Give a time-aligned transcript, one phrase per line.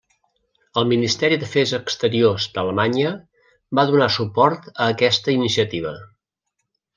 [0.81, 3.11] El Ministeri d'Afers Exteriors d'Alemanya
[3.81, 5.95] va donar suport a aquesta iniciativa.